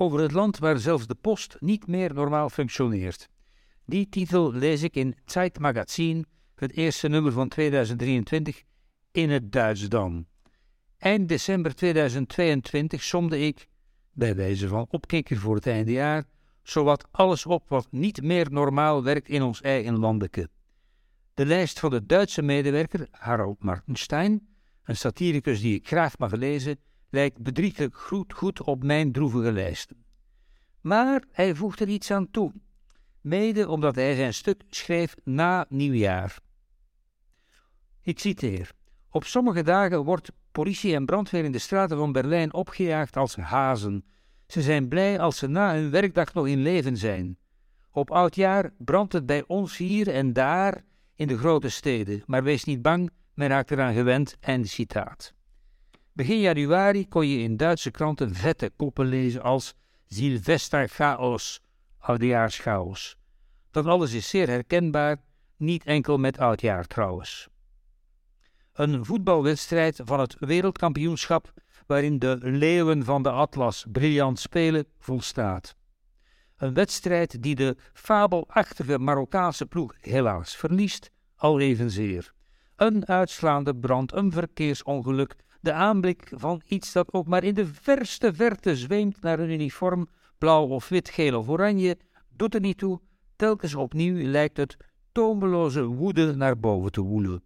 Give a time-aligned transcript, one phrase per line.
[0.00, 3.28] over het land waar zelfs de post niet meer normaal functioneert.
[3.84, 6.24] Die titel lees ik in Zeit Magazine,
[6.54, 8.62] het eerste nummer van 2023,
[9.12, 10.26] in het Duits dan.
[10.98, 13.68] Eind december 2022 somde ik,
[14.12, 16.24] bij wijze van opkikker voor het einde jaar,
[16.62, 20.48] zowat alles op wat niet meer normaal werkt in ons eigen landeke.
[21.34, 24.48] De lijst van de Duitse medewerker Harald Martenstein,
[24.84, 26.78] een satiricus die ik graag mag lezen,
[27.10, 30.04] lijkt bedrieglijk goed, op mijn droevige lijsten.
[30.80, 32.52] Maar hij voegt er iets aan toe,
[33.20, 36.38] mede omdat hij zijn stuk schreef na nieuwjaar.
[38.02, 38.72] Ik citeer:
[39.10, 44.04] Op sommige dagen wordt politie en brandweer in de straten van Berlijn opgejaagd als hazen.
[44.46, 47.38] Ze zijn blij als ze na hun werkdag nog in leven zijn.
[47.90, 52.64] Op oudjaar brandt het bij ons hier en daar in de grote steden, maar wees
[52.64, 54.36] niet bang, men raakt eraan gewend.
[54.40, 55.36] Einde citaat.
[56.18, 59.74] Begin januari kon je in Duitse kranten vette koppen lezen als
[60.06, 61.60] Silvesterchaos,
[61.98, 63.16] oudejaarschaos.
[63.70, 65.16] Dat alles is zeer herkenbaar,
[65.56, 67.48] niet enkel met oudjaar trouwens.
[68.72, 71.52] Een voetbalwedstrijd van het wereldkampioenschap
[71.86, 75.76] waarin de leeuwen van de Atlas briljant spelen volstaat.
[76.56, 82.32] Een wedstrijd die de fabelachtige Marokkaanse ploeg helaas verliest, al evenzeer.
[82.76, 88.34] Een uitslaande brand, een verkeersongeluk, de aanblik van iets dat ook maar in de verste
[88.34, 93.00] verte zweemt naar een uniform, blauw of wit, geel of oranje, doet er niet toe.
[93.36, 94.76] Telkens opnieuw lijkt het
[95.12, 97.42] tomeloze woede naar boven te woelen.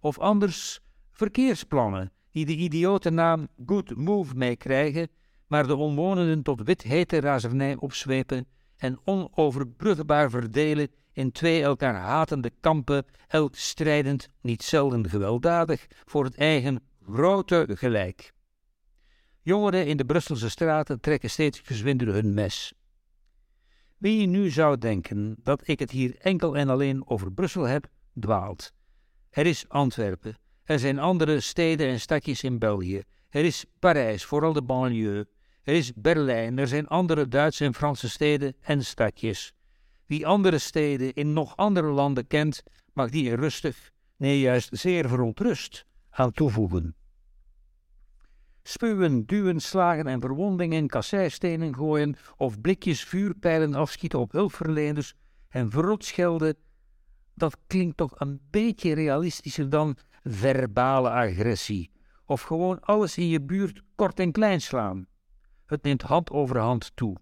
[0.00, 0.80] Of anders
[1.10, 5.08] verkeersplannen die de idiote naam Good Move meekrijgen,
[5.46, 12.50] maar de omwonenden tot wit hete razernij opzwepen en onoverbrugbaar verdelen in twee elkaar hatende
[12.60, 18.32] kampen, elk strijdend, niet zelden gewelddadig, voor het eigen grote gelijk.
[19.42, 22.72] Jongeren in de Brusselse straten trekken steeds gezwinder hun mes.
[23.96, 27.88] Wie nu zou denken dat ik het hier enkel en alleen over Brussel heb,
[28.20, 28.72] dwaalt.
[29.30, 34.52] Er is Antwerpen, er zijn andere steden en stadjes in België, er is Parijs, vooral
[34.52, 35.28] de banlieue,
[35.62, 39.52] er is Berlijn, er zijn andere Duitse en Franse steden en stadjes.
[40.06, 45.08] Wie andere steden in nog andere landen kent, mag die er rustig, nee juist zeer
[45.08, 46.94] verontrust aan toevoegen.
[48.62, 55.14] Spuwen, duwen, slagen en verwondingen, kasseistenen gooien of blikjes vuurpijlen afschieten op hulpverleners
[55.48, 56.56] en verrotschelden,
[57.34, 61.90] dat klinkt toch een beetje realistischer dan verbale agressie
[62.24, 65.06] of gewoon alles in je buurt kort en klein slaan.
[65.66, 67.16] Het neemt hand over hand toe.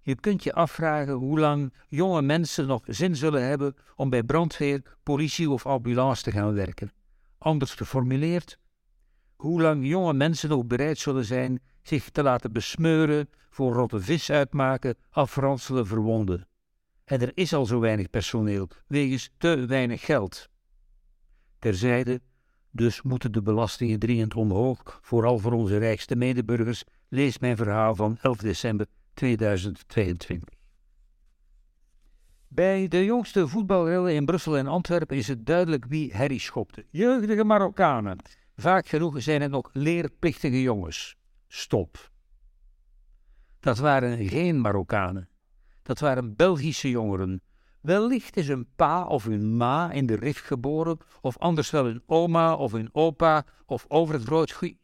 [0.00, 4.82] Je kunt je afvragen hoe lang jonge mensen nog zin zullen hebben om bij brandweer,
[5.02, 6.92] politie of ambulance te gaan werken.
[7.38, 8.58] Anders geformuleerd,
[9.36, 14.30] hoe lang jonge mensen nog bereid zullen zijn zich te laten besmeuren, voor rotte vis
[14.30, 16.48] uitmaken, afranselen, verwonden.
[17.04, 20.48] En er is al zo weinig personeel, wegens te weinig geld.
[21.58, 22.20] Terzijde,
[22.70, 28.18] dus moeten de belastingen dringend omhoog, vooral voor onze rijkste medeburgers, lees mijn verhaal van
[28.20, 30.54] 11 december 2022.
[32.48, 36.86] Bij de jongste voetbalrellen in Brussel en Antwerpen is het duidelijk wie herrie schopte.
[36.90, 38.18] Jeugdige Marokkanen.
[38.56, 41.16] Vaak genoeg zijn het nog leerplichtige jongens.
[41.48, 42.10] Stop.
[43.60, 45.28] Dat waren geen Marokkanen.
[45.82, 47.42] Dat waren Belgische jongeren.
[47.80, 52.02] Wellicht is hun pa of hun ma in de Rif geboren, of anders wel hun
[52.06, 54.74] oma of hun opa, of over het groot.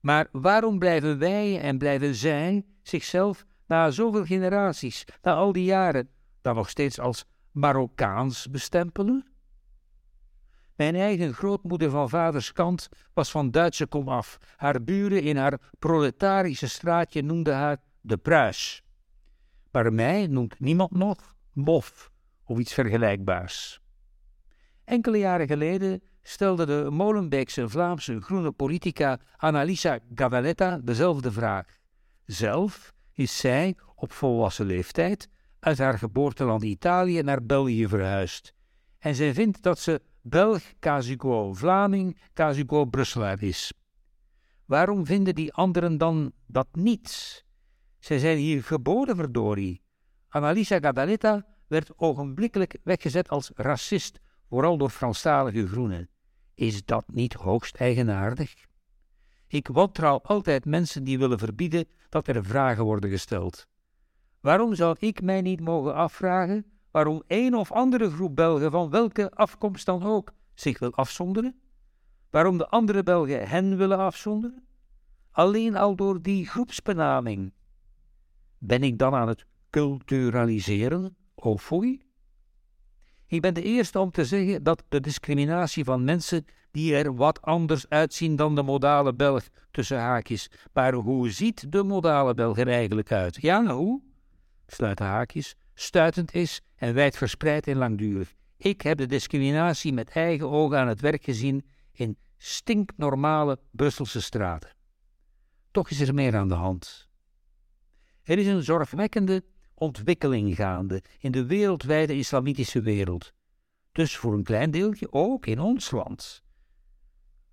[0.00, 6.08] Maar waarom blijven wij en blijven zij zichzelf na zoveel generaties, na al die jaren,
[6.40, 9.35] dan nog steeds als Marokkaans bestempelen?
[10.76, 14.38] Mijn eigen grootmoeder van vaders kant was van Duitse komaf.
[14.56, 18.82] Haar buren in haar proletarische straatje noemden haar de Pruis.
[19.70, 22.10] Maar mij noemt niemand nog Mof
[22.44, 23.80] of iets vergelijkbaars.
[24.84, 31.66] Enkele jaren geleden stelde de Molenbeekse Vlaamse groene politica Annalisa Gavaletta dezelfde vraag.
[32.24, 35.28] Zelf is zij op volwassen leeftijd
[35.60, 38.54] uit haar geboorteland Italië naar België verhuisd.
[38.98, 43.72] En zij vindt dat ze Belg casugo Vlaming casugo Brusselaar is.
[44.64, 47.44] Waarom vinden die anderen dan dat niet?
[47.98, 49.82] Zij zijn hier geboren, verdorie.
[50.28, 56.08] Annalisa Gadaletta werd ogenblikkelijk weggezet als racist, vooral door Franstalige groenen.
[56.54, 58.54] Is dat niet hoogst eigenaardig?
[59.46, 63.66] Ik wantrouw altijd mensen die willen verbieden dat er vragen worden gesteld.
[64.40, 69.30] Waarom zou ik mij niet mogen afvragen waarom een of andere groep Belgen van welke
[69.30, 71.60] afkomst dan ook zich wil afzonderen?
[72.30, 74.66] Waarom de andere Belgen hen willen afzonderen?
[75.30, 77.52] Alleen al door die groepsbenaming.
[78.58, 81.16] Ben ik dan aan het culturaliseren?
[81.34, 82.02] Oh foei.
[83.26, 87.42] Ik ben de eerste om te zeggen dat de discriminatie van mensen die er wat
[87.42, 90.50] anders uitzien dan de modale Belg tussen haakjes.
[90.72, 93.40] Maar hoe ziet de modale Belg er eigenlijk uit?
[93.40, 94.02] Ja, nou hoe?
[94.66, 95.56] Sluit de haakjes.
[95.78, 98.34] Stuitend is en wijdverspreid en langdurig.
[98.56, 104.74] Ik heb de discriminatie met eigen ogen aan het werk gezien in stinknormale Brusselse straten.
[105.70, 107.08] Toch is er meer aan de hand.
[108.22, 109.44] Er is een zorgwekkende
[109.74, 113.32] ontwikkeling gaande in de wereldwijde islamitische wereld.
[113.92, 116.42] Dus voor een klein deeltje ook in ons land.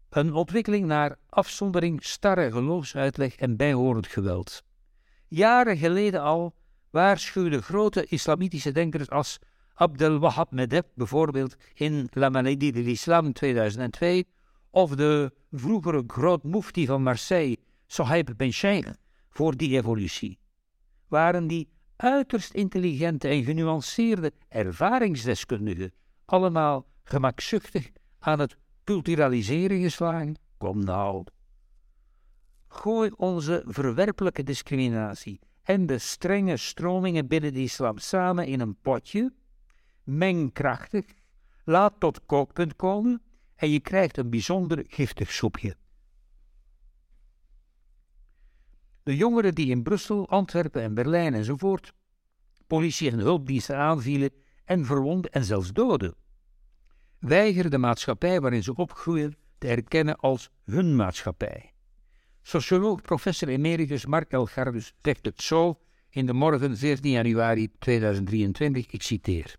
[0.09, 4.63] Een ontwikkeling naar afzondering, starre geloofsuitleg en bijhorend geweld.
[5.27, 6.55] Jaren geleden al
[6.93, 9.39] waarschuwden grote islamitische denkers als
[9.73, 14.27] Abdel Wahab Medeb bijvoorbeeld in La Maladie de l'Islam 2002
[14.69, 17.57] of de vroegere groot mufti van Marseille,
[17.87, 18.91] Sohaib Ben Sheikh,
[19.29, 20.39] voor die evolutie.
[21.07, 25.91] Waren die uiterst intelligente en genuanceerde ervaringsdeskundigen
[26.25, 30.35] allemaal gemakzuchtig aan het culturaliseren geslagen?
[30.57, 31.23] Kom nou.
[32.67, 39.33] Gooi onze verwerpelijke discriminatie en de strenge stromingen binnen de islam samen in een potje,
[40.03, 41.05] meng krachtig,
[41.63, 43.21] laat tot kookpunt komen
[43.55, 45.75] en je krijgt een bijzonder giftig soepje.
[49.03, 51.93] De jongeren die in Brussel, Antwerpen en Berlijn enzovoort
[52.67, 54.29] politie en hulpdiensten aanvielen
[54.65, 56.15] en verwonden en zelfs doden,
[57.19, 61.72] weigeren de maatschappij waarin ze opgroeien te erkennen als hun maatschappij.
[62.45, 65.79] Socioloog professor emeritus Mark Elgardus zegt het zo
[66.09, 69.55] in de morgen 14 januari 2023, ik citeer.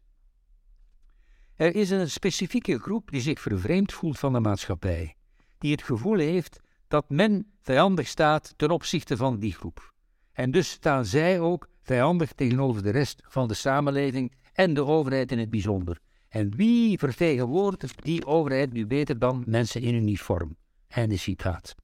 [1.56, 5.16] Er is een specifieke groep die zich vervreemd voelt van de maatschappij,
[5.58, 9.92] die het gevoel heeft dat men vijandig staat ten opzichte van die groep.
[10.32, 15.32] En dus staan zij ook vijandig tegenover de rest van de samenleving en de overheid
[15.32, 16.00] in het bijzonder.
[16.28, 20.56] En wie vertegenwoordigt die overheid nu beter dan mensen in uniform?
[20.88, 21.75] Einde citaat.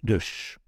[0.00, 0.58] Dus,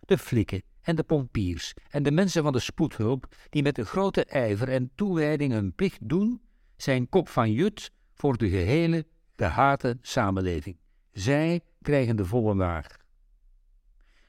[0.00, 4.24] de flikken en de pompiers en de mensen van de spoedhulp die met een grote
[4.24, 6.40] ijver en toewijding hun plicht doen,
[6.76, 10.76] zijn kop van jut voor de gehele gehate samenleving.
[11.12, 12.86] Zij krijgen de volle laag.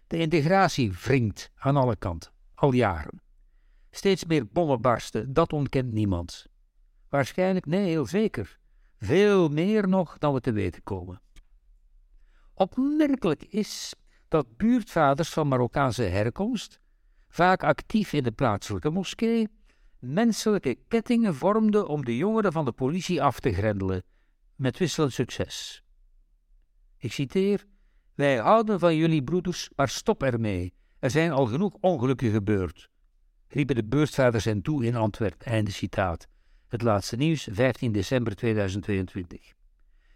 [0.07, 3.21] De integratie wringt aan alle kanten, al jaren.
[3.91, 6.45] Steeds meer bommen barsten, dat ontkent niemand.
[7.09, 8.59] Waarschijnlijk, nee, heel zeker.
[8.97, 11.21] Veel meer nog dan we te weten komen.
[12.53, 13.93] Opmerkelijk is
[14.31, 16.79] dat buurtvaders van Marokkaanse herkomst,
[17.29, 19.47] vaak actief in de plaatselijke moskee,
[19.99, 24.03] menselijke kettingen vormden om de jongeren van de politie af te grendelen,
[24.55, 25.83] met wisselend succes.
[26.97, 27.65] Ik citeer:
[28.15, 30.73] Wij houden van jullie broeders, maar stop ermee.
[30.99, 32.89] Er zijn al genoeg ongelukken gebeurd.
[33.47, 35.47] Riepen de buurtvaders hen toe in Antwerpen.
[35.47, 36.27] Einde citaat.
[36.67, 39.53] Het laatste nieuws, 15 december 2022.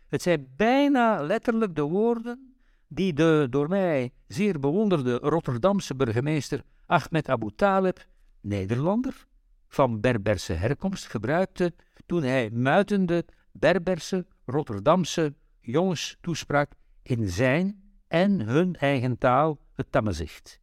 [0.07, 2.54] Het zijn bijna letterlijk de woorden
[2.87, 8.05] die de door mij zeer bewonderde Rotterdamse burgemeester Ahmed Abu Talib,
[8.41, 9.27] Nederlander,
[9.67, 11.73] van Berberse herkomst, gebruikte
[12.05, 16.71] toen hij muitende Berberse, Rotterdamse jongens toesprak
[17.01, 20.59] in zijn en hun eigen taal, het Tamazicht.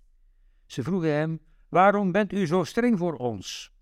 [0.67, 3.73] Ze vroegen hem, waarom bent u zo streng voor ons?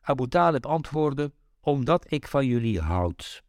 [0.00, 3.42] Abu Talib antwoordde, omdat ik van jullie houd.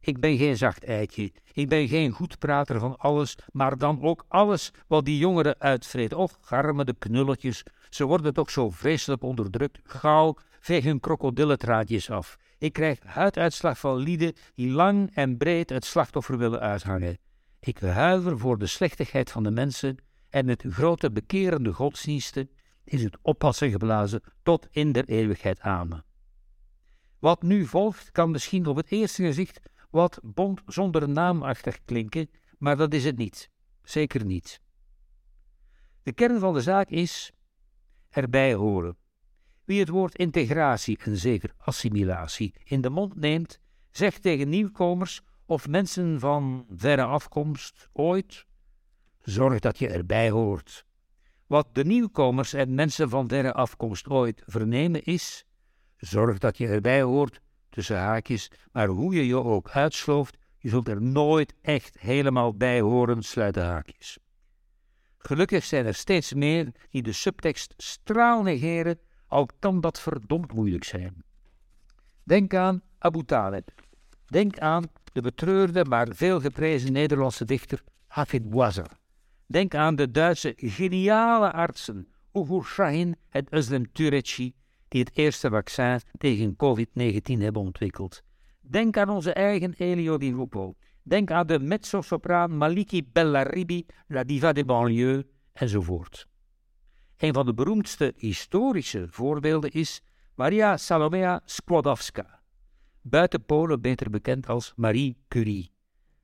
[0.00, 4.72] Ik ben geen zacht eitje, ik ben geen goedprater van alles, maar dan ook alles
[4.86, 6.16] wat die jongeren uitvreten.
[6.16, 9.78] Och, garme de knulletjes, ze worden toch zo vreselijk onderdrukt.
[9.84, 12.36] Gauw, veeg hun krokodillentraadjes af.
[12.58, 17.18] Ik krijg huiduitslag van lieden die lang en breed het slachtoffer willen uithangen.
[17.60, 19.96] Ik huiver voor de slechtigheid van de mensen
[20.30, 22.50] en het grote bekerende godsdiensten
[22.84, 26.02] is het oppassen geblazen tot in der eeuwigheid aan.
[27.18, 32.76] Wat nu volgt kan misschien op het eerste gezicht wat bond zonder naamachtig klinken, maar
[32.76, 33.50] dat is het niet.
[33.82, 34.60] Zeker niet.
[36.02, 37.32] De kern van de zaak is
[38.08, 38.96] erbij horen.
[39.64, 45.68] Wie het woord integratie en zeker assimilatie in de mond neemt, zegt tegen nieuwkomers of
[45.68, 48.46] mensen van verre afkomst ooit:
[49.20, 50.86] zorg dat je erbij hoort.
[51.46, 55.44] Wat de nieuwkomers en mensen van verre afkomst ooit vernemen is:
[55.96, 57.40] zorg dat je erbij hoort,
[57.78, 62.80] tussen haakjes, maar hoe je je ook uitslooft, je zult er nooit echt helemaal bij
[62.80, 64.18] horen, sluiten haakjes.
[65.18, 70.84] Gelukkig zijn er steeds meer die de subtekst straal negeren al kan dat verdomd moeilijk
[70.84, 71.24] zijn.
[72.24, 73.70] Denk aan Abu Talib.
[74.26, 78.90] Denk aan de betreurde maar veel geprezen Nederlandse dichter Hafid Bouazar.
[79.46, 84.54] Denk aan de Duitse geniale artsen Ugur Shahin en Özlem Türeci,
[84.88, 88.22] die het eerste vaccin tegen COVID-19 hebben ontwikkeld.
[88.60, 90.74] Denk aan onze eigen Elio Di Rupo.
[91.02, 96.26] Denk aan de mezzo-sopraan Maliki Bellaribi, la diva de banlieue, enzovoort.
[97.16, 100.02] Een van de beroemdste historische voorbeelden is
[100.34, 102.40] Maria Salomea Skłodowska,
[103.02, 105.70] buiten Polen beter bekend als Marie Curie.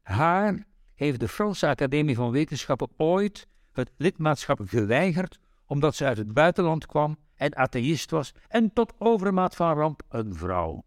[0.02, 6.32] Haar heeft de Franse Academie van Wetenschappen ooit het lidmaatschap geweigerd omdat ze uit het
[6.32, 10.84] buitenland kwam en atheïst was en tot overmaat van ramp een vrouw.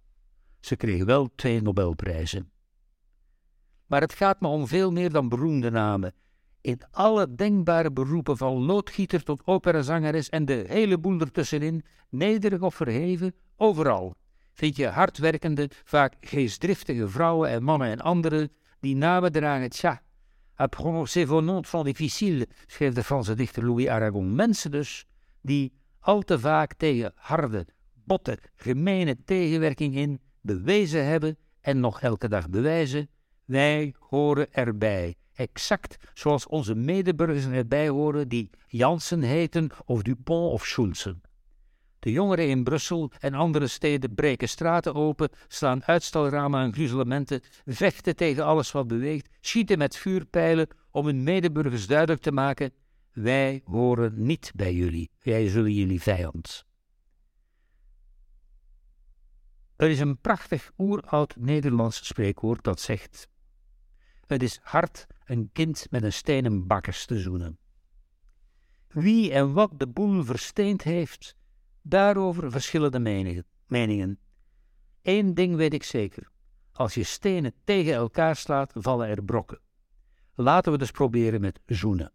[0.59, 2.51] Ze kreeg wel twee Nobelprijzen.
[3.85, 6.13] Maar het gaat me om veel meer dan beroemde namen.
[6.61, 12.75] In alle denkbare beroepen, van loodgieter tot operazangeres en de hele boel ertussenin, nederig of
[12.75, 14.15] verheven, overal,
[14.53, 20.01] vind je hardwerkende, vaak geestdriftige vrouwen en mannen en anderen die namen dragen, tja,
[20.59, 24.35] à prononcer vos noms sont difficiles, schreef de Franse dichter Louis Aragon.
[24.35, 25.05] Mensen dus
[25.41, 25.71] die
[26.07, 32.49] al te vaak tegen harde, botte, gemene tegenwerking in bewezen hebben en nog elke dag
[32.49, 33.09] bewijzen,
[33.45, 35.15] wij horen erbij.
[35.33, 41.21] Exact zoals onze medeburgers erbij horen die Jansen heten of Dupont of Schulzen.
[41.99, 48.15] De jongeren in Brussel en andere steden breken straten open, slaan uitstalramen en gruzelementen, vechten
[48.15, 52.71] tegen alles wat beweegt, schieten met vuurpijlen om hun medeburgers duidelijk te maken:
[53.17, 56.65] wij horen niet bij jullie, wij zullen jullie vijand.
[59.75, 63.29] Er is een prachtig oeroud Nederlands spreekwoord dat zegt:
[64.25, 67.59] Het is hard een kind met een stenen bakkers te zoenen.
[68.87, 71.35] Wie en wat de boel versteend heeft,
[71.89, 72.99] Daarover verschillen de
[73.67, 74.19] meningen.
[75.01, 76.31] Eén ding weet ik zeker:
[76.71, 79.59] als je stenen tegen elkaar slaat, vallen er brokken.
[80.33, 82.11] Laten we dus proberen met zoenen.